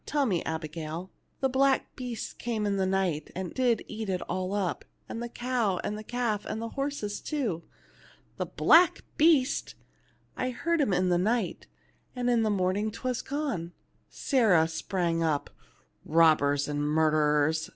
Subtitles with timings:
[0.07, 4.51] Tell me, Abigail." "The black beast came in the night and did eat it all
[4.51, 7.61] up, and the cow, and calf, and the horses, too.""
[8.37, 9.75] The black beast
[10.35, 11.67] !""I heard him in the night,
[12.15, 13.73] and in the morning 'twas ŌĆö gone."
[14.09, 15.51] Sarah sprang up."
[16.09, 17.69] Bobbers and murderers